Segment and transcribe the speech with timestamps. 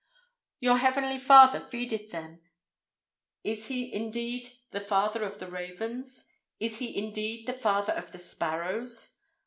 [0.59, 2.41] "Your heavenly Father feedeth them."
[3.43, 6.25] Is He indeed the Father of the ravens?
[6.59, 9.19] Is He indeed the Father of the sparrows?